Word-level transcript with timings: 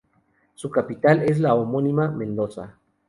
Su 0.55 0.71
capital 0.71 1.21
es 1.29 1.39
la 1.39 1.53
homónima 1.53 2.09
Mendoza. 2.09 2.73